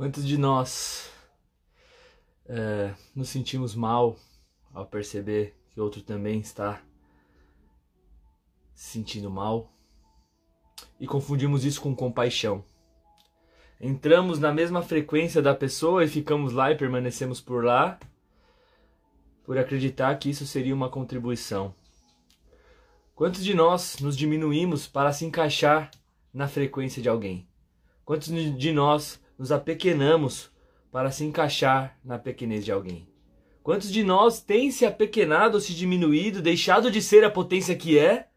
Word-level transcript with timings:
Quantos 0.00 0.26
de 0.26 0.38
nós 0.38 1.10
é, 2.46 2.94
nos 3.14 3.28
sentimos 3.28 3.74
mal 3.74 4.16
ao 4.72 4.86
perceber 4.86 5.54
que 5.68 5.78
outro 5.78 6.00
também 6.00 6.40
está 6.40 6.80
se 8.74 8.92
sentindo 8.92 9.30
mal 9.30 9.70
e 10.98 11.06
confundimos 11.06 11.66
isso 11.66 11.82
com 11.82 11.94
compaixão? 11.94 12.64
Entramos 13.78 14.38
na 14.38 14.54
mesma 14.54 14.80
frequência 14.80 15.42
da 15.42 15.54
pessoa 15.54 16.02
e 16.02 16.08
ficamos 16.08 16.54
lá 16.54 16.72
e 16.72 16.78
permanecemos 16.78 17.38
por 17.38 17.62
lá 17.62 18.00
por 19.44 19.58
acreditar 19.58 20.18
que 20.18 20.30
isso 20.30 20.46
seria 20.46 20.74
uma 20.74 20.88
contribuição. 20.88 21.74
Quantos 23.14 23.44
de 23.44 23.52
nós 23.52 23.98
nos 23.98 24.16
diminuímos 24.16 24.86
para 24.86 25.12
se 25.12 25.26
encaixar 25.26 25.90
na 26.32 26.48
frequência 26.48 27.02
de 27.02 27.08
alguém? 27.10 27.46
Quantos 28.02 28.30
de 28.30 28.72
nós 28.72 29.20
nos 29.40 29.50
apequenamos 29.50 30.50
para 30.92 31.10
se 31.10 31.24
encaixar 31.24 31.98
na 32.04 32.18
pequenez 32.18 32.62
de 32.62 32.70
alguém? 32.70 33.08
Quantos 33.62 33.90
de 33.90 34.04
nós 34.04 34.42
têm 34.42 34.70
se 34.70 34.84
apequenado 34.84 35.54
ou 35.54 35.60
se 35.62 35.72
diminuído, 35.72 36.42
deixado 36.42 36.90
de 36.90 37.00
ser 37.00 37.24
a 37.24 37.30
potência 37.30 37.74
que 37.74 37.98
é, 37.98 38.28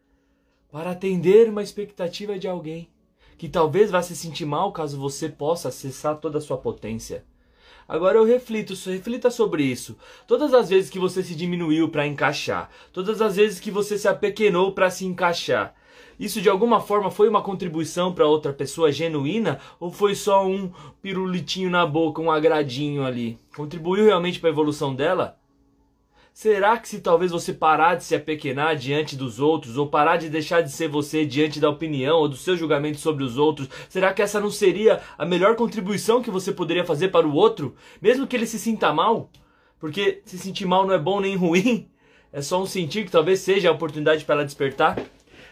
para 0.72 0.92
atender 0.92 1.50
uma 1.50 1.62
expectativa 1.62 2.38
de 2.38 2.48
alguém 2.48 2.88
que 3.36 3.50
talvez 3.50 3.90
vá 3.90 4.00
se 4.00 4.16
sentir 4.16 4.46
mal 4.46 4.72
caso 4.72 4.98
você 4.98 5.28
possa 5.28 5.68
acessar 5.68 6.16
toda 6.16 6.38
a 6.38 6.40
sua 6.40 6.56
potência? 6.56 7.26
Agora 7.86 8.16
eu 8.16 8.24
reflito, 8.24 8.72
reflita 8.88 9.30
sobre 9.30 9.62
isso. 9.62 9.98
Todas 10.26 10.54
as 10.54 10.70
vezes 10.70 10.88
que 10.88 10.98
você 10.98 11.22
se 11.22 11.34
diminuiu 11.34 11.90
para 11.90 12.06
encaixar, 12.06 12.70
todas 12.94 13.20
as 13.20 13.36
vezes 13.36 13.60
que 13.60 13.70
você 13.70 13.98
se 13.98 14.08
apequenou 14.08 14.72
para 14.72 14.88
se 14.88 15.04
encaixar, 15.04 15.74
isso 16.18 16.40
de 16.40 16.48
alguma 16.48 16.80
forma 16.80 17.10
foi 17.10 17.28
uma 17.28 17.42
contribuição 17.42 18.12
para 18.12 18.26
outra 18.26 18.52
pessoa 18.52 18.92
genuína 18.92 19.60
ou 19.80 19.90
foi 19.90 20.14
só 20.14 20.46
um 20.46 20.70
pirulitinho 21.02 21.70
na 21.70 21.86
boca, 21.86 22.20
um 22.20 22.30
agradinho 22.30 23.04
ali? 23.04 23.38
Contribuiu 23.56 24.04
realmente 24.04 24.38
para 24.40 24.50
a 24.50 24.52
evolução 24.52 24.94
dela? 24.94 25.38
Será 26.32 26.76
que 26.78 26.88
se 26.88 27.00
talvez 27.00 27.30
você 27.30 27.52
parar 27.52 27.94
de 27.94 28.02
se 28.02 28.12
apequenar 28.12 28.74
diante 28.74 29.14
dos 29.14 29.38
outros, 29.38 29.76
ou 29.76 29.86
parar 29.86 30.16
de 30.16 30.28
deixar 30.28 30.62
de 30.62 30.72
ser 30.72 30.88
você 30.88 31.24
diante 31.24 31.60
da 31.60 31.70
opinião 31.70 32.18
ou 32.18 32.28
do 32.28 32.36
seu 32.36 32.56
julgamento 32.56 32.98
sobre 32.98 33.22
os 33.22 33.38
outros, 33.38 33.68
será 33.88 34.12
que 34.12 34.20
essa 34.20 34.40
não 34.40 34.50
seria 34.50 35.00
a 35.16 35.24
melhor 35.24 35.54
contribuição 35.54 36.20
que 36.20 36.32
você 36.32 36.50
poderia 36.50 36.84
fazer 36.84 37.08
para 37.08 37.24
o 37.24 37.34
outro, 37.34 37.76
mesmo 38.02 38.26
que 38.26 38.34
ele 38.34 38.48
se 38.48 38.58
sinta 38.58 38.92
mal? 38.92 39.30
Porque 39.78 40.22
se 40.24 40.36
sentir 40.36 40.66
mal 40.66 40.84
não 40.84 40.94
é 40.94 40.98
bom 40.98 41.20
nem 41.20 41.36
ruim, 41.36 41.88
é 42.32 42.42
só 42.42 42.60
um 42.60 42.66
sentir 42.66 43.04
que 43.04 43.12
talvez 43.12 43.38
seja 43.38 43.68
a 43.68 43.72
oportunidade 43.72 44.24
para 44.24 44.34
ela 44.34 44.44
despertar. 44.44 44.98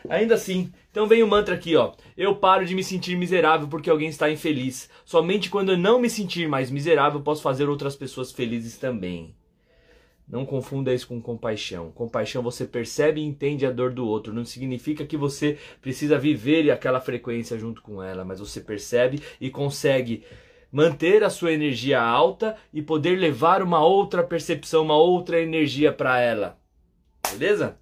Ainda 0.08 0.34
assim, 0.34 0.72
então 0.90 1.06
vem 1.06 1.22
o 1.22 1.28
mantra 1.28 1.54
aqui, 1.54 1.76
ó. 1.76 1.92
Eu 2.16 2.36
paro 2.36 2.64
de 2.64 2.74
me 2.74 2.82
sentir 2.82 3.16
miserável 3.16 3.68
porque 3.68 3.90
alguém 3.90 4.08
está 4.08 4.30
infeliz. 4.30 4.88
Somente 5.04 5.48
quando 5.48 5.72
eu 5.72 5.78
não 5.78 6.00
me 6.00 6.10
sentir 6.10 6.48
mais 6.48 6.70
miserável, 6.70 7.20
posso 7.20 7.42
fazer 7.42 7.68
outras 7.68 7.96
pessoas 7.96 8.32
felizes 8.32 8.76
também. 8.76 9.34
Não 10.28 10.46
confunda 10.46 10.94
isso 10.94 11.08
com 11.08 11.20
compaixão. 11.20 11.90
Compaixão 11.90 12.42
você 12.42 12.64
percebe 12.64 13.20
e 13.20 13.24
entende 13.24 13.66
a 13.66 13.70
dor 13.70 13.92
do 13.92 14.06
outro. 14.06 14.32
Não 14.32 14.44
significa 14.44 15.04
que 15.04 15.16
você 15.16 15.58
precisa 15.80 16.18
viver 16.18 16.70
aquela 16.70 17.00
frequência 17.00 17.58
junto 17.58 17.82
com 17.82 18.02
ela, 18.02 18.24
mas 18.24 18.40
você 18.40 18.60
percebe 18.60 19.20
e 19.40 19.50
consegue 19.50 20.24
manter 20.70 21.22
a 21.22 21.28
sua 21.28 21.52
energia 21.52 22.00
alta 22.00 22.56
e 22.72 22.80
poder 22.80 23.18
levar 23.18 23.62
uma 23.62 23.84
outra 23.84 24.22
percepção, 24.22 24.82
uma 24.84 24.96
outra 24.96 25.38
energia 25.38 25.92
para 25.92 26.18
ela. 26.18 26.58
Beleza? 27.30 27.76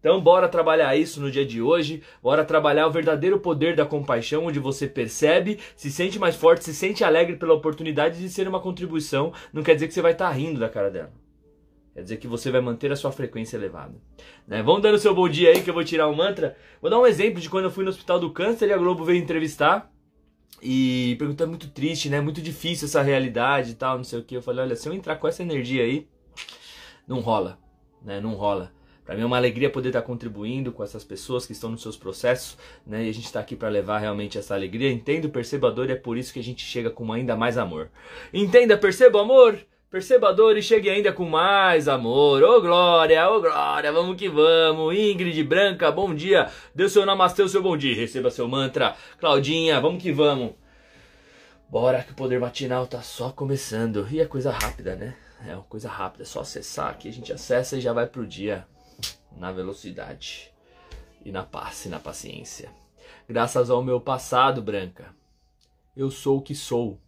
Então, 0.00 0.20
bora 0.20 0.48
trabalhar 0.48 0.94
isso 0.96 1.20
no 1.20 1.30
dia 1.30 1.44
de 1.44 1.60
hoje. 1.60 2.02
Bora 2.22 2.44
trabalhar 2.44 2.86
o 2.86 2.92
verdadeiro 2.92 3.40
poder 3.40 3.74
da 3.74 3.84
compaixão, 3.84 4.46
onde 4.46 4.58
você 4.58 4.86
percebe, 4.86 5.58
se 5.74 5.90
sente 5.90 6.18
mais 6.18 6.36
forte, 6.36 6.64
se 6.64 6.74
sente 6.74 7.02
alegre 7.02 7.36
pela 7.36 7.54
oportunidade 7.54 8.18
de 8.18 8.28
ser 8.28 8.46
uma 8.46 8.60
contribuição. 8.60 9.32
Não 9.52 9.62
quer 9.62 9.74
dizer 9.74 9.88
que 9.88 9.94
você 9.94 10.02
vai 10.02 10.12
estar 10.12 10.28
tá 10.28 10.32
rindo 10.32 10.60
da 10.60 10.68
cara 10.68 10.90
dela. 10.90 11.12
Quer 11.96 12.02
dizer 12.02 12.16
que 12.18 12.28
você 12.28 12.50
vai 12.50 12.60
manter 12.60 12.92
a 12.92 12.96
sua 12.96 13.10
frequência 13.10 13.56
elevada. 13.56 13.94
Né? 14.46 14.62
Vamos 14.62 14.82
dando 14.82 14.98
seu 14.98 15.14
bom 15.14 15.26
dia 15.26 15.48
aí 15.48 15.62
que 15.62 15.70
eu 15.70 15.74
vou 15.74 15.82
tirar 15.82 16.06
um 16.08 16.14
mantra. 16.14 16.54
Vou 16.80 16.90
dar 16.90 16.98
um 16.98 17.06
exemplo 17.06 17.40
de 17.40 17.48
quando 17.48 17.64
eu 17.64 17.70
fui 17.70 17.84
no 17.84 17.90
Hospital 17.90 18.20
do 18.20 18.30
Câncer 18.30 18.68
e 18.68 18.72
a 18.74 18.76
Globo 18.76 19.02
veio 19.02 19.18
entrevistar. 19.18 19.90
E 20.62 21.16
perguntou, 21.18 21.46
muito 21.46 21.70
triste, 21.70 22.10
né? 22.10 22.20
Muito 22.20 22.42
difícil 22.42 22.86
essa 22.86 23.00
realidade 23.00 23.72
e 23.72 23.74
tal, 23.74 23.96
não 23.96 24.04
sei 24.04 24.18
o 24.18 24.22
que. 24.22 24.36
Eu 24.36 24.42
falei, 24.42 24.64
olha, 24.64 24.76
se 24.76 24.86
eu 24.86 24.92
entrar 24.92 25.16
com 25.16 25.26
essa 25.26 25.42
energia 25.42 25.84
aí, 25.84 26.06
não 27.08 27.20
rola, 27.20 27.58
né? 28.02 28.20
Não 28.20 28.34
rola. 28.34 28.75
Para 29.06 29.14
mim 29.14 29.22
é 29.22 29.24
uma 29.26 29.36
alegria 29.36 29.70
poder 29.70 29.90
estar 29.90 30.02
contribuindo 30.02 30.72
com 30.72 30.82
essas 30.82 31.04
pessoas 31.04 31.46
que 31.46 31.52
estão 31.52 31.70
nos 31.70 31.80
seus 31.80 31.96
processos, 31.96 32.58
né? 32.84 33.04
E 33.04 33.08
a 33.08 33.14
gente 33.14 33.26
está 33.26 33.38
aqui 33.38 33.54
para 33.54 33.68
levar 33.68 33.98
realmente 33.98 34.36
essa 34.36 34.52
alegria. 34.52 34.90
Entendo, 34.90 35.30
perceba 35.30 35.68
a 35.68 35.70
dor 35.70 35.88
e 35.88 35.92
é 35.92 35.96
por 35.96 36.18
isso 36.18 36.32
que 36.32 36.40
a 36.40 36.42
gente 36.42 36.64
chega 36.64 36.90
com 36.90 37.12
ainda 37.12 37.36
mais 37.36 37.56
amor. 37.56 37.88
Entenda, 38.34 38.76
perceba 38.76 39.18
o 39.18 39.20
amor. 39.20 39.56
Perceba 39.88 40.30
a 40.30 40.32
dor 40.32 40.58
e 40.58 40.62
chegue 40.62 40.90
ainda 40.90 41.12
com 41.12 41.24
mais 41.24 41.86
amor. 41.86 42.42
Ô 42.42 42.56
oh, 42.56 42.60
glória, 42.60 43.30
ô 43.30 43.36
oh, 43.36 43.40
glória, 43.40 43.92
vamos 43.92 44.16
que 44.16 44.28
vamos. 44.28 44.92
Ingrid 44.96 45.40
Branca, 45.44 45.92
bom 45.92 46.12
dia. 46.12 46.50
O 46.76 46.88
seu 46.88 47.06
namastê, 47.06 47.42
o 47.42 47.48
seu 47.48 47.62
bom 47.62 47.76
dia. 47.76 47.94
Receba 47.94 48.28
seu 48.28 48.48
mantra. 48.48 48.96
Claudinha, 49.20 49.80
vamos 49.80 50.02
que 50.02 50.10
vamos. 50.10 50.54
Bora 51.70 52.02
que 52.02 52.10
o 52.10 52.16
poder 52.16 52.40
matinal 52.40 52.88
tá 52.88 53.00
só 53.00 53.30
começando. 53.30 54.08
E 54.10 54.20
é 54.20 54.26
coisa 54.26 54.50
rápida, 54.50 54.96
né? 54.96 55.14
É 55.46 55.54
uma 55.54 55.62
coisa 55.62 55.88
rápida, 55.88 56.24
é 56.24 56.26
só 56.26 56.40
acessar 56.40 56.90
aqui. 56.90 57.08
A 57.08 57.12
gente 57.12 57.32
acessa 57.32 57.76
e 57.76 57.80
já 57.80 57.92
vai 57.92 58.06
pro 58.06 58.26
dia. 58.26 58.66
Na 59.36 59.52
velocidade. 59.52 60.52
E 61.24 61.30
na 61.30 61.42
paz 61.42 61.84
e 61.84 61.88
na 61.88 61.98
paciência. 61.98 62.70
Graças 63.28 63.70
ao 63.70 63.82
meu 63.82 64.00
passado, 64.00 64.62
Branca. 64.62 65.14
Eu 65.96 66.10
sou 66.10 66.38
o 66.38 66.42
que 66.42 66.54
sou. 66.54 67.00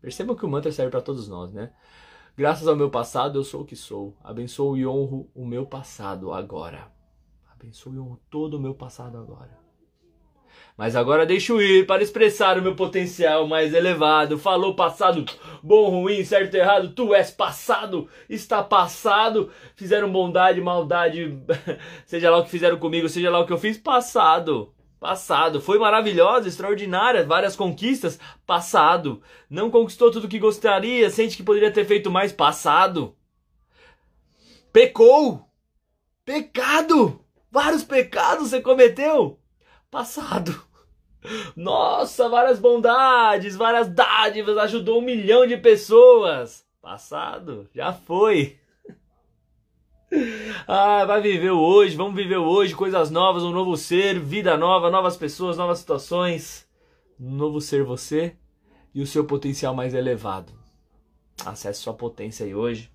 Percebam 0.00 0.36
que 0.36 0.44
o 0.44 0.48
mantra 0.48 0.70
serve 0.70 0.90
para 0.90 1.02
todos 1.02 1.28
nós, 1.28 1.52
né? 1.52 1.72
Graças 2.36 2.68
ao 2.68 2.76
meu 2.76 2.88
passado, 2.88 3.38
eu 3.38 3.44
sou 3.44 3.62
o 3.62 3.64
que 3.64 3.74
sou. 3.74 4.16
Abençoo 4.22 4.76
e 4.76 4.86
honro 4.86 5.28
o 5.34 5.44
meu 5.44 5.66
passado 5.66 6.32
agora. 6.32 6.90
Abençoo 7.52 7.94
e 7.94 7.98
honro 7.98 8.20
todo 8.30 8.54
o 8.54 8.60
meu 8.60 8.74
passado 8.74 9.18
agora. 9.18 9.67
Mas 10.78 10.94
agora 10.94 11.26
deixo 11.26 11.60
ir 11.60 11.86
para 11.88 12.04
expressar 12.04 12.56
o 12.56 12.62
meu 12.62 12.76
potencial 12.76 13.48
mais 13.48 13.74
elevado. 13.74 14.38
Falou 14.38 14.76
passado, 14.76 15.24
bom, 15.60 15.90
ruim, 15.90 16.24
certo, 16.24 16.54
errado. 16.54 16.90
Tu 16.90 17.12
és 17.16 17.32
passado, 17.32 18.08
está 18.30 18.62
passado. 18.62 19.50
Fizeram 19.74 20.12
bondade, 20.12 20.60
maldade, 20.60 21.36
seja 22.06 22.30
lá 22.30 22.38
o 22.38 22.44
que 22.44 22.50
fizeram 22.50 22.78
comigo, 22.78 23.08
seja 23.08 23.28
lá 23.28 23.40
o 23.40 23.44
que 23.44 23.52
eu 23.52 23.58
fiz, 23.58 23.76
passado. 23.76 24.72
Passado. 25.00 25.60
Foi 25.60 25.80
maravilhosa, 25.80 26.46
extraordinária, 26.46 27.26
várias 27.26 27.56
conquistas. 27.56 28.16
Passado. 28.46 29.20
Não 29.50 29.72
conquistou 29.72 30.12
tudo 30.12 30.26
o 30.26 30.28
que 30.28 30.38
gostaria, 30.38 31.10
sente 31.10 31.36
que 31.36 31.42
poderia 31.42 31.72
ter 31.72 31.86
feito 31.86 32.08
mais. 32.08 32.32
Passado. 32.32 33.16
Pecou. 34.72 35.44
Pecado. 36.24 37.20
Vários 37.50 37.82
pecados 37.82 38.50
você 38.50 38.60
cometeu. 38.60 39.40
Passado. 39.90 40.67
Nossa, 41.56 42.28
várias 42.28 42.58
bondades, 42.58 43.56
várias 43.56 43.88
dádivas, 43.88 44.56
ajudou 44.58 44.98
um 44.98 45.04
milhão 45.04 45.46
de 45.46 45.56
pessoas. 45.56 46.64
Passado, 46.80 47.68
já 47.74 47.92
foi. 47.92 48.56
Ah, 50.66 51.04
vai 51.04 51.20
viver 51.20 51.50
o 51.50 51.60
hoje, 51.60 51.94
vamos 51.94 52.14
viver 52.14 52.38
o 52.38 52.44
hoje, 52.44 52.74
coisas 52.74 53.10
novas, 53.10 53.42
um 53.42 53.50
novo 53.50 53.76
ser, 53.76 54.18
vida 54.18 54.56
nova, 54.56 54.90
novas 54.90 55.18
pessoas, 55.18 55.58
novas 55.58 55.80
situações. 55.80 56.66
Um 57.20 57.34
novo 57.34 57.60
ser 57.60 57.84
você 57.84 58.34
e 58.94 59.02
o 59.02 59.06
seu 59.06 59.26
potencial 59.26 59.74
mais 59.74 59.92
elevado. 59.92 60.50
Acesse 61.44 61.80
sua 61.80 61.92
potência 61.92 62.46
aí 62.46 62.54
hoje. 62.54 62.90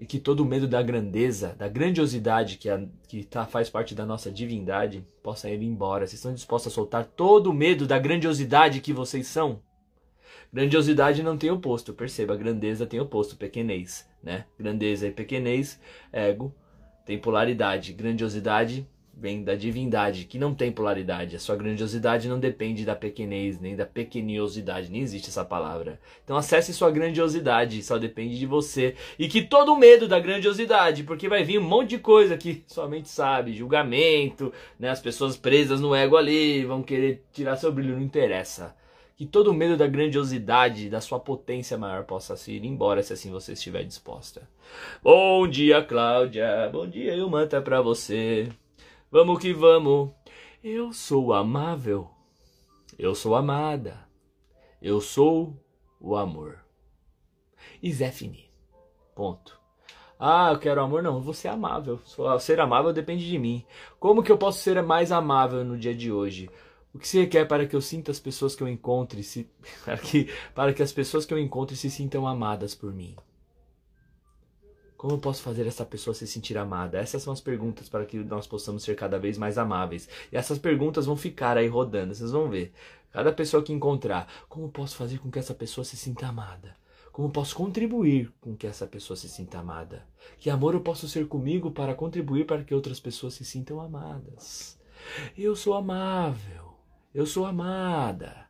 E 0.00 0.06
que 0.06 0.18
todo 0.18 0.40
o 0.40 0.46
medo 0.46 0.66
da 0.66 0.82
grandeza, 0.82 1.54
da 1.58 1.68
grandiosidade 1.68 2.56
que, 2.56 2.70
a, 2.70 2.82
que 3.06 3.22
tá, 3.22 3.44
faz 3.44 3.68
parte 3.68 3.94
da 3.94 4.06
nossa 4.06 4.32
divindade 4.32 5.06
possa 5.22 5.50
ir 5.50 5.62
embora. 5.62 6.06
Vocês 6.06 6.14
estão 6.14 6.32
dispostos 6.32 6.72
a 6.72 6.74
soltar 6.74 7.04
todo 7.04 7.50
o 7.50 7.54
medo 7.54 7.86
da 7.86 7.98
grandiosidade 7.98 8.80
que 8.80 8.94
vocês 8.94 9.26
são? 9.26 9.60
Grandiosidade 10.52 11.22
não 11.22 11.36
tem 11.36 11.50
oposto, 11.50 11.92
perceba, 11.92 12.34
grandeza 12.34 12.86
tem 12.86 12.98
oposto, 12.98 13.36
pequenez, 13.36 14.08
né? 14.22 14.46
Grandeza 14.58 15.06
e 15.06 15.12
pequenez, 15.12 15.78
ego, 16.10 16.52
tem 17.04 17.18
polaridade. 17.18 17.92
Grandiosidade 17.92 18.88
vem 19.20 19.44
da 19.44 19.54
divindade, 19.54 20.24
que 20.24 20.38
não 20.38 20.54
tem 20.54 20.72
polaridade. 20.72 21.36
A 21.36 21.38
sua 21.38 21.54
grandiosidade 21.54 22.26
não 22.26 22.40
depende 22.40 22.86
da 22.86 22.96
pequenez, 22.96 23.60
nem 23.60 23.76
da 23.76 23.84
pequeniosidade, 23.84 24.90
nem 24.90 25.02
existe 25.02 25.28
essa 25.28 25.44
palavra. 25.44 26.00
Então 26.24 26.38
acesse 26.38 26.72
sua 26.72 26.90
grandiosidade, 26.90 27.82
só 27.82 27.98
depende 27.98 28.38
de 28.38 28.46
você. 28.46 28.94
E 29.18 29.28
que 29.28 29.42
todo 29.42 29.76
medo 29.76 30.08
da 30.08 30.18
grandiosidade, 30.18 31.02
porque 31.04 31.28
vai 31.28 31.44
vir 31.44 31.58
um 31.58 31.68
monte 31.68 31.90
de 31.90 31.98
coisa 31.98 32.38
que 32.38 32.64
somente 32.66 33.10
sabe, 33.10 33.52
julgamento, 33.52 34.50
né? 34.78 34.88
As 34.88 35.00
pessoas 35.00 35.36
presas 35.36 35.80
no 35.80 35.94
ego 35.94 36.16
ali, 36.16 36.64
vão 36.64 36.82
querer 36.82 37.22
tirar 37.30 37.56
seu 37.56 37.70
brilho, 37.70 37.96
não 37.96 38.02
interessa 38.02 38.74
que 39.16 39.26
todo 39.26 39.52
medo 39.52 39.76
da 39.76 39.86
grandiosidade, 39.86 40.88
da 40.88 40.98
sua 40.98 41.20
potência 41.20 41.76
maior 41.76 42.04
possa 42.04 42.38
se 42.38 42.52
ir 42.52 42.64
embora 42.64 43.02
se 43.02 43.12
assim 43.12 43.30
você 43.30 43.52
estiver 43.52 43.84
disposta. 43.84 44.48
Bom 45.02 45.46
dia, 45.46 45.84
Cláudia. 45.84 46.70
Bom 46.72 46.86
dia, 46.86 47.14
eu 47.14 47.28
manta 47.28 47.60
pra 47.60 47.82
você. 47.82 48.48
Vamos 49.12 49.40
que 49.40 49.52
vamos. 49.52 50.12
Eu 50.62 50.92
sou 50.92 51.32
amável. 51.32 52.08
Eu 52.96 53.12
sou 53.12 53.34
amada. 53.34 54.06
Eu 54.80 55.00
sou 55.00 55.60
o 56.00 56.14
amor. 56.14 56.60
E 57.82 57.92
Zé 57.92 58.12
Fini. 58.12 58.48
Ponto. 59.12 59.58
Ah, 60.16 60.52
eu 60.52 60.60
quero 60.60 60.80
amor. 60.80 61.02
Não, 61.02 61.20
você 61.20 61.48
é 61.48 61.50
amável. 61.50 61.98
Ser 62.38 62.60
amável 62.60 62.92
depende 62.92 63.28
de 63.28 63.36
mim. 63.36 63.64
Como 63.98 64.22
que 64.22 64.30
eu 64.30 64.38
posso 64.38 64.60
ser 64.60 64.80
mais 64.80 65.10
amável 65.10 65.64
no 65.64 65.76
dia 65.76 65.94
de 65.94 66.12
hoje? 66.12 66.48
O 66.94 66.98
que 66.98 67.08
você 67.08 67.26
quer 67.26 67.48
para 67.48 67.66
que 67.66 67.74
eu 67.74 67.80
sinta 67.80 68.12
as 68.12 68.20
pessoas 68.20 68.54
que 68.54 68.62
eu 68.62 68.68
encontre, 68.68 69.24
se, 69.24 69.50
para, 69.84 69.98
que, 69.98 70.28
para 70.54 70.72
que 70.72 70.84
as 70.84 70.92
pessoas 70.92 71.26
que 71.26 71.34
eu 71.34 71.38
encontre 71.38 71.74
se 71.74 71.90
sintam 71.90 72.28
amadas 72.28 72.76
por 72.76 72.94
mim? 72.94 73.16
Como 75.00 75.14
eu 75.14 75.18
posso 75.18 75.40
fazer 75.40 75.66
essa 75.66 75.82
pessoa 75.82 76.12
se 76.12 76.26
sentir 76.26 76.58
amada? 76.58 76.98
Essas 76.98 77.22
são 77.22 77.32
as 77.32 77.40
perguntas 77.40 77.88
para 77.88 78.04
que 78.04 78.18
nós 78.18 78.46
possamos 78.46 78.82
ser 78.82 78.94
cada 78.94 79.18
vez 79.18 79.38
mais 79.38 79.56
amáveis. 79.56 80.06
E 80.30 80.36
essas 80.36 80.58
perguntas 80.58 81.06
vão 81.06 81.16
ficar 81.16 81.56
aí 81.56 81.66
rodando, 81.66 82.14
vocês 82.14 82.32
vão 82.32 82.50
ver. 82.50 82.70
Cada 83.10 83.32
pessoa 83.32 83.62
que 83.62 83.72
encontrar, 83.72 84.30
como 84.46 84.68
posso 84.68 84.96
fazer 84.96 85.16
com 85.16 85.30
que 85.30 85.38
essa 85.38 85.54
pessoa 85.54 85.86
se 85.86 85.96
sinta 85.96 86.26
amada? 86.26 86.76
Como 87.12 87.30
posso 87.30 87.56
contribuir 87.56 88.30
com 88.42 88.54
que 88.54 88.66
essa 88.66 88.86
pessoa 88.86 89.16
se 89.16 89.26
sinta 89.26 89.60
amada? 89.60 90.06
Que 90.38 90.50
amor 90.50 90.74
eu 90.74 90.82
posso 90.82 91.08
ser 91.08 91.26
comigo 91.26 91.70
para 91.70 91.94
contribuir 91.94 92.44
para 92.44 92.62
que 92.62 92.74
outras 92.74 93.00
pessoas 93.00 93.32
se 93.32 93.44
sintam 93.46 93.80
amadas? 93.80 94.78
Eu 95.34 95.56
sou 95.56 95.72
amável. 95.72 96.74
Eu 97.14 97.24
sou 97.24 97.46
amada. 97.46 98.49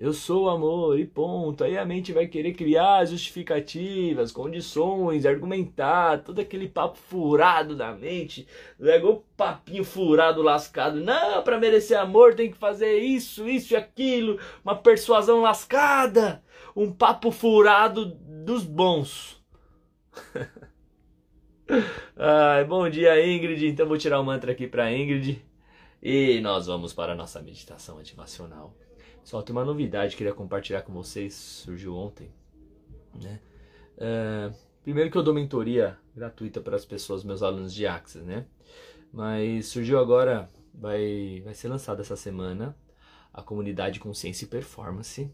Eu 0.00 0.12
sou 0.12 0.48
amor 0.48 0.98
e 0.98 1.04
ponto. 1.04 1.64
Aí 1.64 1.76
a 1.76 1.84
mente 1.84 2.12
vai 2.12 2.28
querer 2.28 2.52
criar 2.52 3.04
justificativas, 3.04 4.30
condições, 4.30 5.26
argumentar, 5.26 6.22
todo 6.22 6.40
aquele 6.40 6.68
papo 6.68 6.96
furado 6.96 7.74
da 7.74 7.92
mente, 7.92 8.46
igual 8.78 9.24
papinho 9.36 9.82
furado, 9.82 10.40
lascado. 10.40 11.00
Não, 11.00 11.42
para 11.42 11.58
merecer 11.58 11.98
amor 11.98 12.34
tem 12.34 12.50
que 12.50 12.56
fazer 12.56 12.98
isso, 12.98 13.48
isso 13.48 13.74
e 13.74 13.76
aquilo, 13.76 14.38
uma 14.64 14.76
persuasão 14.76 15.42
lascada 15.42 16.42
um 16.78 16.92
papo 16.92 17.32
furado 17.32 18.04
dos 18.04 18.64
bons. 18.64 19.42
Ai, 22.16 22.64
bom 22.64 22.88
dia, 22.88 23.26
Ingrid. 23.26 23.66
Então 23.66 23.86
vou 23.86 23.98
tirar 23.98 24.20
o 24.20 24.24
mantra 24.24 24.52
aqui 24.52 24.68
para 24.68 24.92
Ingrid 24.92 25.44
e 26.00 26.40
nós 26.40 26.66
vamos 26.66 26.92
para 26.92 27.12
a 27.12 27.16
nossa 27.16 27.42
meditação 27.42 27.98
ativacional. 27.98 28.76
Só 29.28 29.42
tem 29.42 29.54
uma 29.54 29.62
novidade 29.62 30.12
que 30.12 30.16
queria 30.16 30.32
compartilhar 30.32 30.80
com 30.80 30.90
vocês, 30.94 31.34
surgiu 31.34 31.94
ontem, 31.94 32.30
né? 33.14 33.38
Uh, 33.98 34.54
primeiro 34.82 35.10
que 35.10 35.18
eu 35.18 35.22
dou 35.22 35.34
mentoria 35.34 35.98
gratuita 36.16 36.62
para 36.62 36.74
as 36.74 36.86
pessoas, 36.86 37.22
meus 37.22 37.42
alunos 37.42 37.74
de 37.74 37.86
Axis, 37.86 38.22
né? 38.22 38.46
Mas 39.12 39.66
surgiu 39.66 39.98
agora, 39.98 40.48
vai, 40.72 41.42
vai 41.44 41.52
ser 41.52 41.68
lançado 41.68 42.00
essa 42.00 42.16
semana 42.16 42.74
a 43.30 43.42
comunidade 43.42 44.00
Consciência 44.00 44.46
e 44.46 44.48
Performance, 44.48 45.30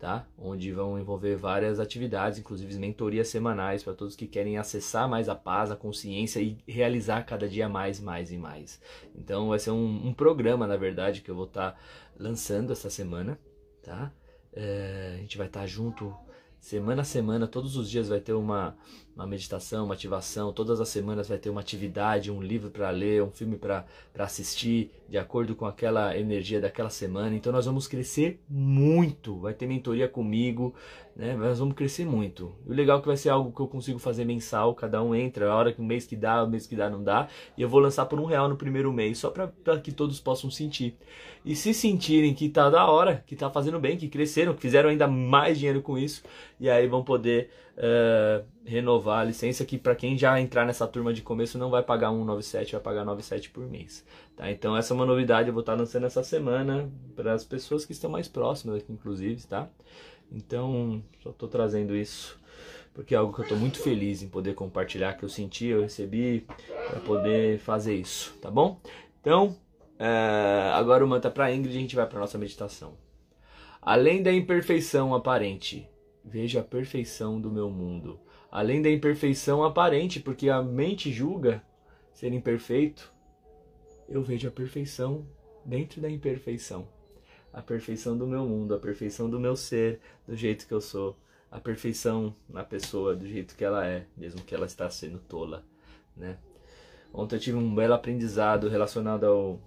tá? 0.00 0.26
Onde 0.38 0.72
vão 0.72 0.98
envolver 0.98 1.36
várias 1.36 1.78
atividades, 1.78 2.38
inclusive 2.38 2.78
mentorias 2.78 3.28
semanais 3.28 3.84
para 3.84 3.92
todos 3.92 4.16
que 4.16 4.26
querem 4.26 4.56
acessar 4.56 5.06
mais 5.06 5.28
a 5.28 5.34
paz, 5.34 5.70
a 5.70 5.76
consciência 5.76 6.40
e 6.40 6.56
realizar 6.66 7.22
cada 7.24 7.46
dia 7.46 7.68
mais, 7.68 8.00
mais 8.00 8.32
e 8.32 8.38
mais. 8.38 8.80
Então 9.14 9.50
vai 9.50 9.58
ser 9.58 9.72
um, 9.72 10.06
um 10.08 10.14
programa, 10.14 10.66
na 10.66 10.78
verdade, 10.78 11.20
que 11.20 11.30
eu 11.30 11.34
vou 11.36 11.44
estar 11.44 11.72
tá 11.72 11.78
lançando 12.18 12.72
essa 12.72 12.88
semana, 12.88 13.38
tá? 13.82 14.10
É, 14.54 15.16
a 15.16 15.18
gente 15.18 15.36
vai 15.36 15.46
estar 15.46 15.60
tá 15.60 15.66
junto 15.66 16.16
semana 16.58 17.02
a 17.02 17.04
semana, 17.04 17.46
todos 17.46 17.76
os 17.76 17.88
dias 17.88 18.08
vai 18.08 18.20
ter 18.20 18.32
uma, 18.32 18.76
uma 19.14 19.26
meditação, 19.26 19.84
uma 19.84 19.94
ativação, 19.94 20.52
todas 20.52 20.80
as 20.80 20.88
semanas 20.88 21.28
vai 21.28 21.38
ter 21.38 21.50
uma 21.50 21.60
atividade, 21.60 22.30
um 22.30 22.40
livro 22.40 22.70
para 22.70 22.90
ler, 22.90 23.22
um 23.22 23.30
filme 23.30 23.56
para 23.56 23.84
assistir, 24.18 24.90
de 25.08 25.18
acordo 25.18 25.54
com 25.54 25.66
aquela 25.66 26.16
energia 26.16 26.60
daquela 26.60 26.90
semana. 26.90 27.34
Então 27.34 27.52
nós 27.52 27.66
vamos 27.66 27.86
crescer 27.86 28.40
muito, 28.48 29.38
vai 29.40 29.52
ter 29.52 29.66
mentoria 29.66 30.08
comigo, 30.08 30.74
né? 31.14 31.36
Nós 31.36 31.58
vamos 31.58 31.74
crescer 31.74 32.06
muito. 32.06 32.54
E 32.66 32.70
o 32.70 32.74
legal 32.74 32.98
é 32.98 33.00
que 33.00 33.06
vai 33.06 33.16
ser 33.16 33.28
algo 33.28 33.52
que 33.52 33.60
eu 33.60 33.68
consigo 33.68 33.98
fazer 33.98 34.24
mensal, 34.24 34.74
cada 34.74 35.02
um 35.02 35.14
entra, 35.14 35.50
a 35.50 35.54
hora 35.54 35.72
que 35.72 35.80
o 35.80 35.84
mês 35.84 36.06
que 36.06 36.16
dá, 36.16 36.42
o 36.42 36.48
mês 36.48 36.66
que 36.66 36.74
dá 36.74 36.88
não 36.88 37.02
dá, 37.02 37.28
e 37.58 37.62
eu 37.62 37.68
vou 37.68 37.80
lançar 37.80 38.06
por 38.06 38.18
um 38.18 38.24
real 38.24 38.48
no 38.48 38.56
primeiro 38.56 38.92
mês, 38.92 39.18
só 39.18 39.28
para 39.30 39.50
que 39.82 39.92
todos 39.92 40.18
possam 40.18 40.50
sentir. 40.50 40.96
E 41.44 41.54
se 41.54 41.74
sentirem 41.74 42.32
que 42.32 42.48
tá 42.48 42.70
da 42.70 42.86
hora, 42.86 43.22
que 43.26 43.36
tá 43.36 43.50
fazendo 43.50 43.78
bem, 43.78 43.96
que 43.96 44.08
cresceram, 44.08 44.54
que 44.54 44.62
fizeram 44.62 44.88
ainda 44.88 45.06
mais 45.06 45.58
dinheiro 45.58 45.82
com 45.82 45.98
isso, 45.98 46.22
e 46.58 46.70
aí 46.70 46.86
vão 46.86 47.02
poder 47.02 47.50
uh, 47.76 48.44
renovar 48.64 49.20
a 49.20 49.24
licença, 49.24 49.64
que 49.64 49.78
para 49.78 49.94
quem 49.94 50.16
já 50.16 50.40
entrar 50.40 50.66
nessa 50.66 50.86
turma 50.86 51.12
de 51.12 51.22
começo 51.22 51.58
não 51.58 51.70
vai 51.70 51.82
pagar 51.82 52.10
197, 52.10 52.72
vai 52.72 52.80
pagar 52.80 53.04
97 53.04 53.50
por 53.50 53.66
mês. 53.66 54.04
Tá? 54.36 54.50
Então 54.50 54.76
essa 54.76 54.92
é 54.92 54.94
uma 54.94 55.06
novidade, 55.06 55.48
eu 55.48 55.54
vou 55.54 55.60
estar 55.60 55.74
lançando 55.74 56.06
essa 56.06 56.22
semana 56.22 56.90
para 57.16 57.32
as 57.32 57.44
pessoas 57.44 57.84
que 57.84 57.92
estão 57.92 58.10
mais 58.10 58.28
próximas 58.28 58.76
aqui, 58.76 58.92
inclusive, 58.92 59.42
tá? 59.46 59.68
Então, 60.32 61.02
só 61.22 61.30
estou 61.30 61.48
trazendo 61.48 61.96
isso 61.96 62.40
porque 62.94 63.14
é 63.14 63.18
algo 63.18 63.32
que 63.32 63.40
eu 63.40 63.44
estou 63.44 63.58
muito 63.58 63.78
feliz 63.78 64.22
em 64.22 64.28
poder 64.28 64.54
compartilhar, 64.54 65.14
que 65.14 65.22
eu 65.22 65.28
senti, 65.28 65.66
eu 65.66 65.82
recebi, 65.82 66.46
para 66.88 67.00
poder 67.00 67.58
fazer 67.58 67.94
isso, 67.94 68.34
tá 68.40 68.50
bom? 68.50 68.80
Então, 69.20 69.56
é, 69.98 70.70
agora 70.74 71.04
o 71.04 71.08
mantra 71.08 71.30
para 71.30 71.54
Ingrid 71.54 71.76
a 71.76 71.80
gente 71.80 71.96
vai 71.96 72.06
para 72.06 72.20
nossa 72.20 72.38
meditação. 72.38 72.94
Além 73.80 74.22
da 74.22 74.32
imperfeição 74.32 75.14
aparente, 75.14 75.88
vejo 76.24 76.58
a 76.58 76.62
perfeição 76.62 77.40
do 77.40 77.50
meu 77.50 77.70
mundo. 77.70 78.20
Além 78.50 78.82
da 78.82 78.90
imperfeição 78.90 79.62
aparente, 79.62 80.20
porque 80.20 80.48
a 80.48 80.62
mente 80.62 81.12
julga 81.12 81.62
ser 82.12 82.32
imperfeito, 82.32 83.12
eu 84.08 84.22
vejo 84.22 84.48
a 84.48 84.50
perfeição 84.50 85.26
dentro 85.64 86.00
da 86.00 86.10
imperfeição 86.10 86.88
a 87.52 87.60
perfeição 87.60 88.16
do 88.16 88.26
meu 88.26 88.44
mundo, 88.44 88.74
a 88.74 88.78
perfeição 88.78 89.28
do 89.28 89.40
meu 89.40 89.56
ser, 89.56 90.00
do 90.26 90.36
jeito 90.36 90.66
que 90.66 90.72
eu 90.72 90.80
sou, 90.80 91.16
a 91.50 91.58
perfeição 91.58 92.34
na 92.48 92.62
pessoa, 92.62 93.14
do 93.14 93.26
jeito 93.26 93.56
que 93.56 93.64
ela 93.64 93.86
é, 93.86 94.06
mesmo 94.16 94.40
que 94.42 94.54
ela 94.54 94.66
está 94.66 94.88
sendo 94.88 95.18
tola, 95.18 95.64
né? 96.16 96.38
Ontem 97.12 97.36
eu 97.36 97.40
tive 97.40 97.58
um 97.58 97.74
belo 97.74 97.94
aprendizado 97.94 98.68
relacionado 98.68 99.24
ao 99.24 99.60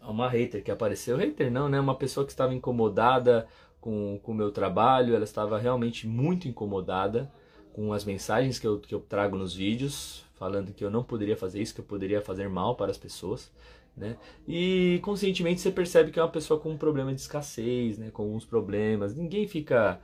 a 0.00 0.10
uma 0.10 0.28
hater 0.28 0.62
que 0.64 0.70
apareceu, 0.70 1.18
hater 1.18 1.50
não, 1.50 1.68
né? 1.68 1.78
Uma 1.78 1.94
pessoa 1.94 2.24
que 2.24 2.32
estava 2.32 2.54
incomodada 2.54 3.46
com 3.78 4.18
o 4.22 4.34
meu 4.34 4.50
trabalho, 4.50 5.14
ela 5.14 5.24
estava 5.24 5.58
realmente 5.58 6.06
muito 6.06 6.48
incomodada 6.48 7.30
com 7.72 7.92
as 7.92 8.04
mensagens 8.04 8.58
que 8.58 8.66
eu, 8.66 8.78
que 8.78 8.94
eu 8.94 9.00
trago 9.00 9.36
nos 9.36 9.54
vídeos, 9.54 10.24
falando 10.34 10.72
que 10.72 10.84
eu 10.84 10.90
não 10.90 11.02
poderia 11.02 11.36
fazer 11.36 11.60
isso, 11.60 11.74
que 11.74 11.80
eu 11.80 11.84
poderia 11.84 12.20
fazer 12.20 12.48
mal 12.48 12.74
para 12.76 12.90
as 12.90 12.98
pessoas 12.98 13.50
né? 13.96 14.16
E 14.46 15.00
conscientemente 15.02 15.60
você 15.60 15.70
percebe 15.70 16.10
que 16.10 16.18
é 16.18 16.22
uma 16.22 16.30
pessoa 16.30 16.58
com 16.60 16.70
um 16.70 16.78
problema 16.78 17.14
de 17.14 17.20
escassez, 17.20 17.98
né? 17.98 18.10
Com 18.10 18.22
alguns 18.22 18.44
problemas. 18.44 19.14
Ninguém 19.14 19.46
fica 19.46 20.00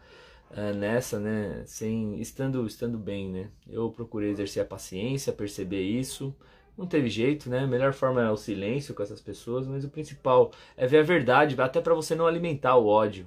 uh, 0.50 0.76
nessa, 0.76 1.18
né? 1.18 1.62
Sem 1.66 2.20
estando 2.20 2.66
estando 2.66 2.98
bem, 2.98 3.30
né? 3.30 3.50
Eu 3.68 3.90
procurei 3.90 4.30
exercer 4.30 4.62
a 4.62 4.66
paciência, 4.66 5.32
perceber 5.32 5.82
isso. 5.82 6.34
Não 6.76 6.86
teve 6.86 7.08
jeito, 7.08 7.48
né? 7.48 7.60
A 7.60 7.66
melhor 7.66 7.92
forma 7.92 8.22
é 8.22 8.30
o 8.30 8.36
silêncio 8.36 8.94
com 8.94 9.02
essas 9.02 9.20
pessoas, 9.20 9.66
mas 9.66 9.84
o 9.84 9.88
principal 9.88 10.52
é 10.76 10.86
ver 10.86 10.98
a 10.98 11.02
verdade, 11.02 11.60
até 11.60 11.80
para 11.80 11.94
você 11.94 12.14
não 12.14 12.26
alimentar 12.26 12.76
o 12.76 12.86
ódio, 12.86 13.26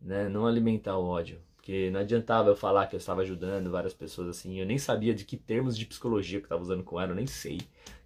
né? 0.00 0.28
Não 0.28 0.46
alimentar 0.46 0.96
o 0.96 1.04
ódio. 1.04 1.38
Porque 1.62 1.90
não 1.92 2.00
adiantava 2.00 2.48
eu 2.48 2.56
falar 2.56 2.88
que 2.88 2.96
eu 2.96 2.98
estava 2.98 3.20
ajudando 3.20 3.70
várias 3.70 3.94
pessoas 3.94 4.26
assim. 4.26 4.58
Eu 4.58 4.66
nem 4.66 4.78
sabia 4.78 5.14
de 5.14 5.24
que 5.24 5.36
termos 5.36 5.78
de 5.78 5.86
psicologia 5.86 6.40
que 6.40 6.44
eu 6.44 6.46
estava 6.46 6.60
usando 6.60 6.82
com 6.82 7.00
ela, 7.00 7.12
eu 7.12 7.14
nem 7.14 7.26
sei 7.28 7.58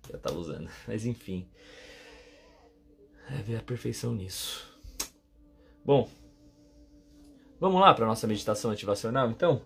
que 0.02 0.12
eu 0.12 0.18
estava 0.18 0.36
usando. 0.36 0.68
Mas 0.86 1.06
enfim. 1.06 1.48
É 3.30 3.40
ver 3.40 3.56
a 3.56 3.62
perfeição 3.62 4.14
nisso. 4.14 4.78
Bom, 5.82 6.06
vamos 7.58 7.80
lá 7.80 7.94
para 7.94 8.04
nossa 8.04 8.26
meditação 8.26 8.70
ativacional 8.70 9.30
então? 9.30 9.62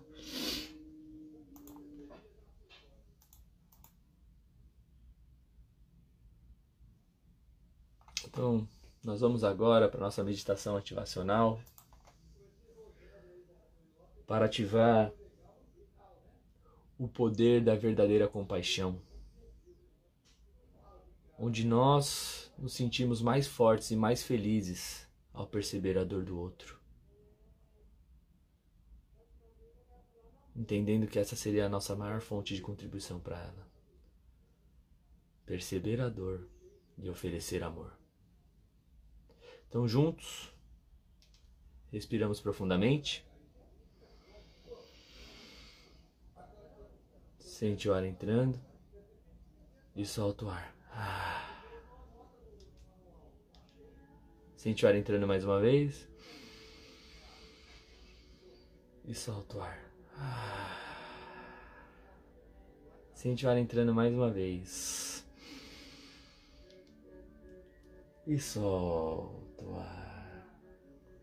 Então, 8.25 8.65
nós 9.03 9.19
vamos 9.19 9.43
agora 9.43 9.89
para 9.89 9.99
nossa 9.99 10.23
meditação 10.23 10.77
ativacional 10.77 11.59
para 14.31 14.45
ativar 14.45 15.11
o 16.97 17.05
poder 17.05 17.61
da 17.61 17.75
verdadeira 17.75 18.29
compaixão, 18.29 19.01
onde 21.37 21.67
nós 21.67 22.49
nos 22.57 22.71
sentimos 22.71 23.21
mais 23.21 23.45
fortes 23.45 23.91
e 23.91 23.95
mais 23.97 24.23
felizes 24.23 25.05
ao 25.33 25.45
perceber 25.45 25.97
a 25.97 26.05
dor 26.05 26.23
do 26.23 26.39
outro. 26.39 26.79
Entendendo 30.55 31.07
que 31.07 31.19
essa 31.19 31.35
seria 31.35 31.65
a 31.65 31.69
nossa 31.69 31.93
maior 31.93 32.21
fonte 32.21 32.55
de 32.55 32.61
contribuição 32.61 33.19
para 33.19 33.37
ela. 33.37 33.67
Perceber 35.45 35.99
a 35.99 36.07
dor 36.07 36.47
e 36.97 37.09
oferecer 37.09 37.63
amor. 37.63 37.99
Então, 39.67 39.85
juntos, 39.85 40.55
respiramos 41.91 42.39
profundamente. 42.39 43.29
Sente 47.61 47.87
o 47.87 47.93
ar 47.93 48.03
entrando 48.03 48.59
e 49.95 50.03
solta 50.03 50.45
o 50.45 50.49
ar. 50.49 50.75
Ah. 50.93 51.63
Sente 54.55 54.83
o 54.83 54.87
ar 54.89 54.95
entrando 54.95 55.27
mais 55.27 55.45
uma 55.45 55.59
vez. 55.59 56.09
E 59.05 59.13
solta 59.13 59.57
o 59.59 59.61
ar. 59.61 59.79
Sente 63.13 63.45
o 63.45 63.49
ar 63.51 63.59
entrando 63.59 63.93
mais 63.93 64.11
uma 64.11 64.31
vez. 64.31 65.23
E 68.25 68.39
solta 68.39 69.63
o 69.63 69.77
ar. 69.77 70.47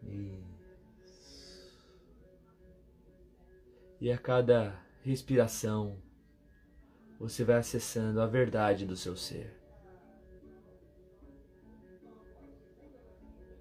Isso. 0.05 1.77
E 4.01 4.13
a 4.13 4.17
cada 4.17 4.81
respiração, 5.03 6.01
você 7.19 7.43
vai 7.43 7.57
acessando 7.57 8.21
a 8.21 8.27
verdade 8.27 8.87
do 8.87 8.97
seu 8.97 9.17
ser. 9.17 9.53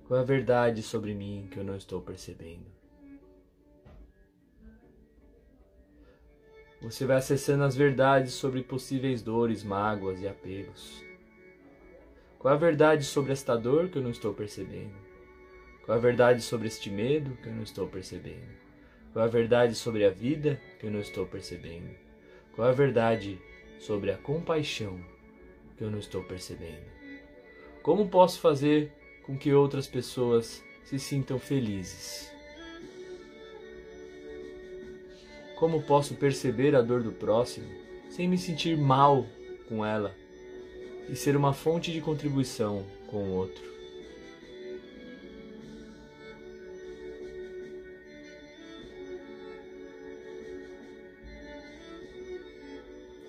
Qual 0.06 0.20
é 0.20 0.22
a 0.22 0.26
verdade 0.26 0.84
sobre 0.84 1.14
mim 1.14 1.48
que 1.52 1.58
eu 1.58 1.64
não 1.64 1.76
estou 1.76 2.02
percebendo? 2.02 2.66
Você 6.82 7.06
vai 7.06 7.18
acessando 7.18 7.64
as 7.64 7.76
verdades 7.76 8.34
sobre 8.34 8.62
possíveis 8.62 9.24
dores, 9.24 9.64
mágoas 9.64 10.22
e 10.22 10.28
apegos. 10.28 11.04
Qual 12.38 12.54
é 12.54 12.56
a 12.56 12.60
verdade 12.60 13.04
sobre 13.04 13.34
esta 13.34 13.56
dor 13.58 13.90
que 13.90 13.98
eu 13.98 14.04
não 14.04 14.12
estou 14.12 14.34
percebendo? 14.34 14.96
Qual 15.84 15.96
é 15.96 16.00
a 16.00 16.02
verdade 16.02 16.42
sobre 16.44 16.68
este 16.68 16.92
medo 16.92 17.36
que 17.38 17.50
eu 17.50 17.54
não 17.54 17.64
estou 17.64 17.88
percebendo? 17.88 18.56
Qual 19.12 19.26
é 19.26 19.28
a 19.28 19.32
verdade 19.32 19.74
sobre 19.74 20.06
a 20.06 20.12
vida 20.12 20.62
que 20.80 20.86
eu 20.86 20.92
não 20.92 21.00
estou 21.00 21.26
percebendo? 21.26 22.07
Qual 22.58 22.68
é 22.68 22.72
a 22.72 22.74
verdade 22.74 23.40
sobre 23.78 24.10
a 24.10 24.18
compaixão 24.18 25.00
que 25.78 25.84
eu 25.84 25.92
não 25.92 26.00
estou 26.00 26.24
percebendo? 26.24 26.82
Como 27.84 28.10
posso 28.10 28.40
fazer 28.40 28.92
com 29.22 29.38
que 29.38 29.54
outras 29.54 29.86
pessoas 29.86 30.64
se 30.84 30.98
sintam 30.98 31.38
felizes? 31.38 32.34
Como 35.56 35.84
posso 35.84 36.16
perceber 36.16 36.76
a 36.76 36.82
dor 36.82 37.04
do 37.04 37.12
próximo 37.12 37.70
sem 38.10 38.28
me 38.28 38.40
sentir 38.40 38.76
mal 38.76 39.28
com 39.70 39.86
ela 39.86 40.16
e 41.08 41.16
ser 41.16 41.38
uma 41.38 41.54
fonte 41.54 41.94
de 41.94 42.02
contribuição 42.02 42.84
com 43.06 43.18
o 43.18 43.36
outro? 43.36 43.77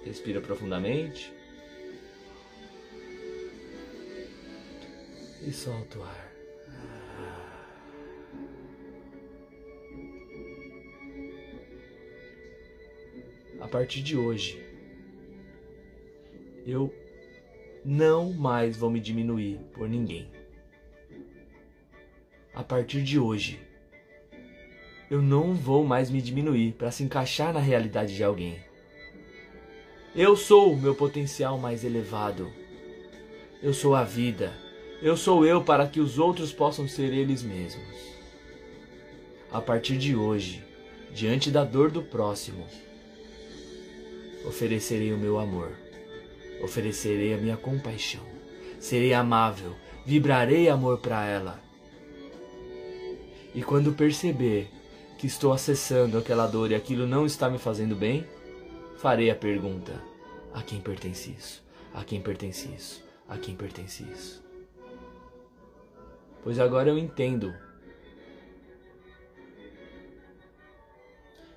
Respira 0.08 0.40
profundamente. 0.40 1.30
E 5.46 5.52
solta 5.52 5.98
o 5.98 6.02
ar. 6.02 6.32
A 13.60 13.68
partir 13.68 14.02
de 14.02 14.16
hoje, 14.16 14.64
eu 16.66 16.90
não 17.84 18.32
mais 18.32 18.78
vou 18.78 18.88
me 18.88 19.00
diminuir 19.00 19.58
por 19.74 19.86
ninguém. 19.86 20.32
A 22.54 22.64
partir 22.64 23.02
de 23.02 23.18
hoje, 23.18 23.60
eu 25.10 25.20
não 25.20 25.54
vou 25.54 25.84
mais 25.84 26.10
me 26.10 26.22
diminuir 26.22 26.72
para 26.72 26.90
se 26.90 27.02
encaixar 27.02 27.52
na 27.52 27.60
realidade 27.60 28.16
de 28.16 28.24
alguém. 28.24 28.67
Eu 30.14 30.34
sou 30.36 30.72
o 30.72 30.76
meu 30.76 30.94
potencial 30.94 31.58
mais 31.58 31.84
elevado. 31.84 32.50
Eu 33.62 33.74
sou 33.74 33.94
a 33.94 34.04
vida. 34.04 34.52
Eu 35.02 35.16
sou 35.16 35.44
eu 35.44 35.62
para 35.62 35.86
que 35.86 36.00
os 36.00 36.18
outros 36.18 36.50
possam 36.50 36.88
ser 36.88 37.12
eles 37.12 37.42
mesmos. 37.42 37.94
A 39.52 39.60
partir 39.60 39.98
de 39.98 40.16
hoje, 40.16 40.64
diante 41.14 41.50
da 41.50 41.62
dor 41.62 41.90
do 41.90 42.02
próximo, 42.02 42.66
oferecerei 44.46 45.12
o 45.12 45.18
meu 45.18 45.38
amor, 45.38 45.72
oferecerei 46.62 47.32
a 47.34 47.38
minha 47.38 47.56
compaixão, 47.56 48.24
serei 48.80 49.12
amável, 49.12 49.74
vibrarei 50.04 50.68
amor 50.68 50.98
para 50.98 51.26
ela. 51.26 51.62
E 53.54 53.62
quando 53.62 53.92
perceber 53.92 54.68
que 55.16 55.26
estou 55.26 55.52
acessando 55.52 56.18
aquela 56.18 56.46
dor 56.46 56.70
e 56.70 56.74
aquilo 56.74 57.06
não 57.06 57.24
está 57.24 57.48
me 57.48 57.58
fazendo 57.58 57.94
bem, 57.94 58.26
farei 58.98 59.30
a 59.30 59.34
pergunta: 59.34 59.92
a 60.52 60.62
quem 60.62 60.80
pertence 60.80 61.30
isso? 61.30 61.62
A 61.94 62.04
quem 62.04 62.20
pertence 62.20 62.68
isso? 62.68 63.04
A 63.28 63.38
quem 63.38 63.56
pertence 63.56 64.02
isso? 64.04 64.44
Pois 66.42 66.58
agora 66.58 66.90
eu 66.90 66.98
entendo 66.98 67.54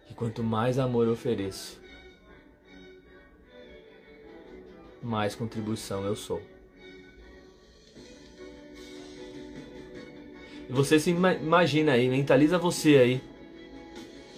que 0.07 0.13
quanto 0.13 0.43
mais 0.43 0.79
amor 0.79 1.07
eu 1.07 1.13
ofereço, 1.13 1.79
mais 5.01 5.36
contribuição 5.36 6.05
eu 6.05 6.15
sou. 6.15 6.41
E 10.69 10.74
você 10.74 11.00
se 11.00 11.10
imagina 11.10 11.93
aí, 11.93 12.07
mentaliza 12.07 12.57
você 12.57 12.98
aí 12.98 13.30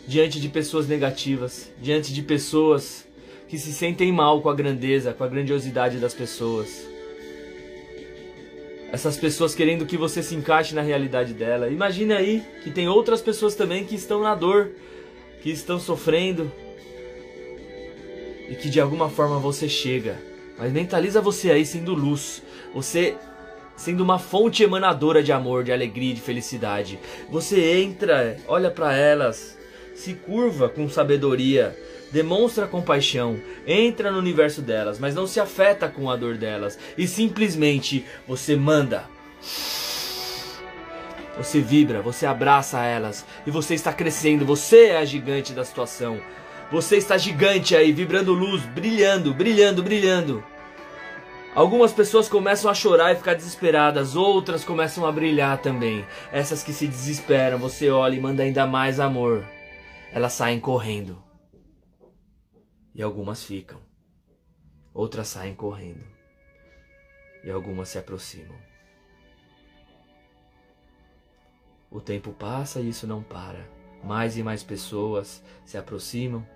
diante 0.08 0.40
de 0.40 0.50
pessoas 0.50 0.88
negativas, 0.88 1.72
diante 1.82 2.14
de 2.14 2.22
pessoas 2.22 3.06
que 3.48 3.58
se 3.58 3.72
sentem 3.72 4.12
mal 4.12 4.42
com 4.42 4.50
a 4.50 4.56
grandeza, 4.56 5.14
com 5.14 5.24
a 5.24 5.28
grandiosidade 5.28 5.98
das 5.98 6.14
pessoas. 6.14 6.88
Essas 8.92 9.18
pessoas 9.18 9.56
querendo 9.56 9.86
que 9.86 9.98
você 9.98 10.22
se 10.22 10.36
encaixe 10.36 10.76
na 10.76 10.82
realidade 10.82 11.34
dela. 11.34 11.70
Imagine 11.70 12.14
aí 12.14 12.44
que 12.64 12.70
tem 12.70 12.88
outras 12.88 13.22
pessoas 13.22 13.56
também 13.56 13.86
que 13.86 13.96
estão 13.96 14.22
na 14.22 14.36
dor, 14.36 14.72
que 15.42 15.50
estão 15.50 15.80
sofrendo 15.80 16.52
e 18.50 18.56
que 18.56 18.70
de 18.70 18.80
alguma 18.80 19.10
forma 19.10 19.40
você 19.40 19.68
chega. 19.68 20.18
Mas 20.58 20.72
mentaliza 20.72 21.22
você 21.22 21.52
aí 21.52 21.66
sendo 21.66 21.94
luz, 21.94 22.44
você 22.74 23.16
sendo 23.76 24.04
uma 24.04 24.20
fonte 24.20 24.64
emanadora 24.64 25.24
de 25.24 25.32
amor, 25.32 25.64
de 25.64 25.72
alegria, 25.72 26.14
de 26.14 26.22
felicidade. 26.22 27.00
Você 27.30 27.82
entra, 27.82 28.38
olha 28.48 28.70
para 28.70 28.96
elas, 28.96 29.58
se 29.96 30.14
curva 30.14 30.68
com 30.68 30.90
sabedoria, 30.90 31.78
demonstra 32.12 32.68
compaixão, 32.68 33.40
entra 33.66 34.12
no 34.12 34.20
universo 34.20 34.62
delas, 34.62 35.00
mas 35.00 35.16
não 35.16 35.26
se 35.26 35.40
afeta 35.40 35.88
com 35.88 36.10
a 36.10 36.16
dor 36.16 36.36
delas 36.36 36.78
e 36.98 37.08
simplesmente 37.08 38.06
você 38.28 38.56
manda. 38.56 39.06
Você 41.38 41.60
vibra, 41.60 42.02
você 42.02 42.28
abraça 42.28 42.84
elas 42.84 43.26
e 43.46 43.52
você 43.52 43.74
está 43.74 43.92
crescendo, 43.92 44.46
você 44.46 44.88
é 44.88 44.98
a 44.98 45.06
gigante 45.06 45.54
da 45.54 45.66
situação. 45.66 46.20
Você 46.72 46.98
está 46.98 47.18
gigante 47.18 47.76
aí, 47.76 47.92
vibrando 47.92 48.34
luz, 48.34 48.64
brilhando, 48.64 49.34
brilhando, 49.34 49.84
brilhando. 49.84 50.44
Algumas 51.56 51.92
pessoas 51.92 52.28
começam 52.28 52.70
a 52.70 52.74
chorar 52.74 53.12
e 53.12 53.16
ficar 53.16 53.36
desesperadas, 53.36 54.16
outras 54.16 54.64
começam 54.64 55.06
a 55.06 55.12
brilhar 55.12 55.60
também. 55.60 56.04
Essas 56.32 56.64
que 56.64 56.74
se 56.74 56.88
desesperam, 56.88 57.60
você 57.60 57.92
olha 57.92 58.16
e 58.16 58.20
manda 58.20 58.42
ainda 58.42 58.66
mais 58.66 59.00
amor 59.00 59.44
elas 60.14 60.34
saem 60.34 60.60
correndo. 60.60 61.18
E 62.94 63.02
algumas 63.02 63.44
ficam. 63.44 63.82
Outras 64.94 65.28
saem 65.28 65.56
correndo. 65.56 66.06
E 67.44 67.50
algumas 67.50 67.90
se 67.90 67.98
aproximam. 67.98 68.56
O 71.90 72.00
tempo 72.00 72.32
passa 72.32 72.80
e 72.80 72.90
isso 72.90 73.08
não 73.08 73.24
para. 73.24 73.68
Mais 74.04 74.38
e 74.38 74.44
mais 74.44 74.62
pessoas 74.62 75.44
se 75.66 75.80
aproximam. 75.80 76.48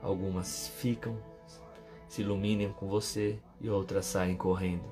Algumas 0.00 0.68
ficam, 0.68 1.22
se 2.08 2.22
iluminam 2.22 2.72
com 2.72 2.88
você 2.88 3.38
e 3.60 3.68
outras 3.68 4.06
saem 4.06 4.38
correndo. 4.38 4.88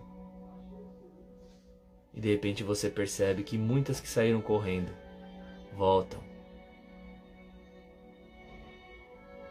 E 2.13 2.21
de 2.21 2.31
repente 2.31 2.63
você 2.63 2.91
percebe 2.91 3.43
que 3.43 3.57
muitas 3.57 3.99
que 3.99 4.09
saíram 4.09 4.43
correndo 4.43 4.93
voltam 5.75 6.34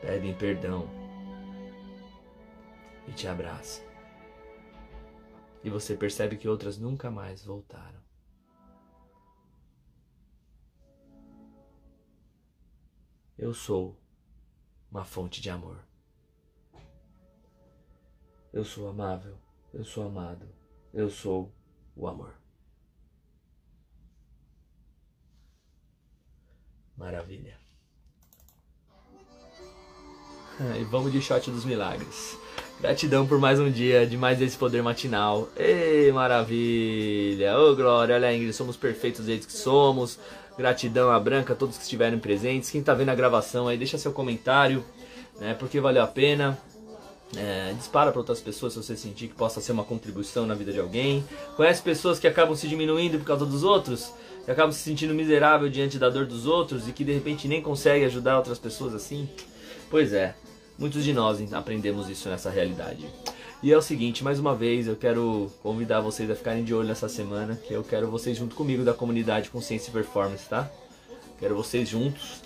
pedem 0.04 0.38
perdão 0.38 0.86
e 3.08 3.14
te 3.14 3.26
abraçam. 3.26 3.86
E 5.64 5.70
você 5.70 5.96
percebe 5.96 6.36
que 6.36 6.48
outras 6.48 6.78
nunca 6.78 7.10
mais 7.10 7.46
voltaram. 7.46 8.04
Eu 13.38 13.54
sou 13.54 13.98
uma 14.92 15.06
fonte 15.06 15.42
de 15.42 15.50
amor. 15.50 15.82
Eu 18.52 18.66
sou 18.66 18.90
amável, 18.90 19.38
eu 19.74 19.86
sou 19.86 20.06
amado, 20.06 20.48
eu 20.94 21.10
sou 21.10 21.52
o 21.96 22.08
amor. 22.08 22.36
Maravilha. 26.96 27.63
E 30.80 30.84
vamos 30.84 31.12
de 31.12 31.22
shot 31.22 31.50
dos 31.50 31.66
milagres. 31.66 32.38
Gratidão 32.80 33.26
por 33.26 33.40
mais 33.40 33.60
um 33.60 33.72
dia 33.72 34.06
de 34.06 34.18
mais 34.18 34.42
esse 34.42 34.58
poder 34.58 34.84
matinal. 34.84 35.48
Ei, 35.56 36.12
maravilha! 36.12 37.58
Ô, 37.58 37.72
oh, 37.72 37.76
Glória, 37.76 38.16
olha, 38.16 38.36
Ingrid, 38.36 38.54
somos 38.54 38.76
perfeitos 38.76 39.26
jeito 39.26 39.48
que 39.48 39.54
somos. 39.54 40.20
Gratidão 40.58 41.10
a 41.10 41.20
Branca, 41.20 41.56
todos 41.56 41.78
que 41.78 41.84
estiverem 41.84 42.20
presentes. 42.20 42.70
Quem 42.70 42.84
tá 42.84 42.94
vendo 42.94 43.10
a 43.10 43.16
gravação 43.16 43.68
aí, 43.68 43.78
deixa 43.78 43.98
seu 43.98 44.12
comentário, 44.12 44.84
né? 45.40 45.56
Porque 45.58 45.80
valeu 45.80 46.04
a 46.04 46.08
pena. 46.08 46.58
É, 47.36 47.74
dispara 47.74 48.12
para 48.12 48.20
outras 48.20 48.40
pessoas 48.40 48.74
se 48.74 48.84
você 48.84 48.96
sentir 48.96 49.28
que 49.28 49.34
possa 49.34 49.60
ser 49.60 49.72
uma 49.72 49.84
contribuição 49.84 50.46
na 50.46 50.54
vida 50.54 50.72
de 50.72 50.80
alguém. 50.80 51.24
Conhece 51.56 51.82
pessoas 51.82 52.20
que 52.20 52.28
acabam 52.28 52.56
se 52.56 52.68
diminuindo 52.68 53.18
por 53.18 53.26
causa 53.26 53.46
dos 53.46 53.64
outros? 53.64 54.14
Que 54.46 54.52
acabam 54.52 54.72
se 54.72 54.80
sentindo 54.80 55.16
miserável 55.16 55.68
diante 55.70 55.98
da 55.98 56.10
dor 56.10 56.28
dos 56.28 56.46
outros 56.46 56.88
e 56.88 56.92
que 56.92 57.04
de 57.04 57.14
repente 57.14 57.48
nem 57.48 57.62
consegue 57.62 58.06
ajudar 58.06 58.38
outras 58.38 58.60
pessoas 58.60 58.94
assim? 58.94 59.28
Pois 59.90 60.12
é, 60.12 60.36
muitos 60.78 61.04
de 61.04 61.14
nós 61.14 61.54
aprendemos 61.54 62.10
isso 62.10 62.30
nessa 62.30 62.50
realidade. 62.50 63.08
E 63.62 63.72
é 63.72 63.78
o 63.78 63.82
seguinte, 63.82 64.24
mais 64.24 64.40
uma 64.40 64.56
vez 64.56 64.88
eu 64.88 64.96
quero 64.96 65.52
convidar 65.62 66.02
vocês 66.02 66.30
a 66.30 66.36
ficarem 66.36 66.64
de 66.64 66.74
olho 66.74 66.88
nessa 66.88 67.08
semana, 67.08 67.56
que 67.56 67.74
eu 67.74 67.84
quero 67.84 68.10
vocês 68.10 68.38
junto 68.38 68.56
comigo 68.56 68.84
da 68.84 68.94
comunidade 68.94 69.50
Consciência 69.50 69.90
e 69.90 69.94
Performance, 69.94 70.50
tá? 70.50 70.70
Quero 71.40 71.56
vocês 71.56 71.88
juntos, 71.88 72.42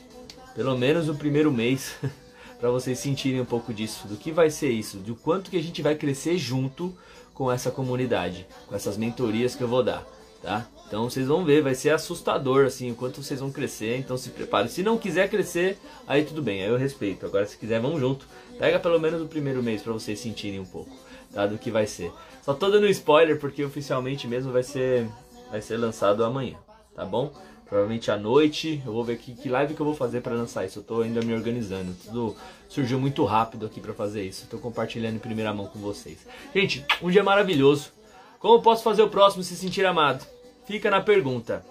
pelo 0.55 0.77
menos 0.77 1.07
no 1.07 1.15
primeiro 1.15 1.51
mês. 1.51 1.95
para 2.59 2.69
vocês 2.71 2.97
sentirem 2.99 3.39
um 3.39 3.45
pouco 3.45 3.73
disso, 3.73 4.07
do 4.07 4.17
que 4.17 4.31
vai 4.31 4.49
ser 4.49 4.69
isso, 4.69 4.97
do 4.97 5.15
quanto 5.15 5.51
que 5.51 5.57
a 5.57 5.61
gente 5.61 5.81
vai 5.81 5.95
crescer 5.95 6.37
junto 6.37 6.95
com 7.33 7.51
essa 7.51 7.69
comunidade, 7.69 8.47
com 8.67 8.75
essas 8.75 8.97
mentorias 8.97 9.53
que 9.53 9.63
eu 9.63 9.67
vou 9.67 9.83
dar, 9.83 10.03
tá? 10.41 10.67
Então 10.87 11.09
vocês 11.09 11.27
vão 11.27 11.43
ver, 11.43 11.61
vai 11.61 11.75
ser 11.75 11.89
assustador 11.89 12.65
assim, 12.65 12.91
o 12.91 12.95
quanto 12.95 13.21
vocês 13.21 13.41
vão 13.41 13.51
crescer, 13.51 13.97
então 13.97 14.17
se 14.17 14.29
preparem. 14.29 14.69
Se 14.69 14.81
não 14.81 14.97
quiser 14.97 15.29
crescer, 15.29 15.77
aí 16.07 16.23
tudo 16.23 16.41
bem, 16.41 16.63
aí 16.63 16.69
eu 16.69 16.77
respeito. 16.77 17.25
Agora 17.25 17.45
se 17.45 17.57
quiser, 17.57 17.81
vamos 17.81 17.99
junto. 17.99 18.25
Pega 18.57 18.79
pelo 18.79 18.99
menos 18.99 19.21
o 19.21 19.27
primeiro 19.27 19.61
mês 19.61 19.81
para 19.81 19.93
vocês 19.93 20.19
sentirem 20.19 20.59
um 20.59 20.65
pouco, 20.65 20.95
tá? 21.33 21.45
Do 21.45 21.57
que 21.57 21.69
vai 21.69 21.85
ser. 21.85 22.11
Só 22.41 22.53
tô 22.53 22.69
dando 22.69 22.87
spoiler 22.87 23.37
porque 23.37 23.63
oficialmente 23.63 24.27
mesmo 24.27 24.51
vai 24.51 24.63
ser 24.63 25.07
vai 25.51 25.61
ser 25.61 25.77
lançado 25.77 26.23
amanhã, 26.23 26.55
tá 26.95 27.05
bom? 27.05 27.33
provavelmente 27.67 28.09
à 28.09 28.17
noite. 28.17 28.81
Eu 28.85 28.93
vou 28.93 29.03
ver 29.03 29.17
que, 29.17 29.33
que 29.33 29.49
live 29.49 29.75
que 29.75 29.81
eu 29.81 29.85
vou 29.85 29.95
fazer 29.95 30.21
para 30.21 30.33
lançar 30.33 30.65
isso. 30.65 30.79
Eu 30.79 30.83
tô 30.83 31.01
ainda 31.01 31.21
me 31.21 31.33
organizando. 31.33 31.93
Tudo 32.05 32.35
surgiu 32.67 32.99
muito 32.99 33.23
rápido 33.25 33.65
aqui 33.65 33.79
para 33.79 33.93
fazer 33.93 34.23
isso. 34.23 34.43
Estou 34.43 34.59
compartilhando 34.59 35.15
em 35.15 35.19
primeira 35.19 35.53
mão 35.53 35.67
com 35.67 35.79
vocês. 35.79 36.19
Gente, 36.55 36.85
um 37.01 37.11
dia 37.11 37.23
maravilhoso. 37.23 37.91
Como 38.39 38.61
posso 38.61 38.83
fazer 38.83 39.01
o 39.01 39.09
próximo 39.09 39.43
se 39.43 39.55
sentir 39.55 39.85
amado? 39.85 40.25
Fica 40.67 40.91
na 40.91 40.99
pergunta. 40.99 41.65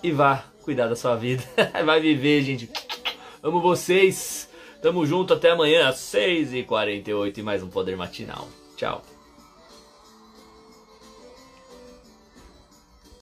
E 0.00 0.12
vá 0.12 0.44
cuidar 0.62 0.86
da 0.86 0.94
sua 0.94 1.16
vida. 1.16 1.42
Vai 1.84 2.00
viver, 2.00 2.40
gente. 2.42 2.70
Amo 3.42 3.60
vocês. 3.60 4.48
Tamo 4.80 5.04
junto 5.04 5.34
até 5.34 5.50
amanhã 5.50 5.88
às 5.88 5.96
6h48 5.96 7.38
e 7.38 7.42
mais 7.42 7.62
um 7.62 7.68
Poder 7.68 7.96
Matinal. 7.96 8.48
Tchau. 8.76 9.02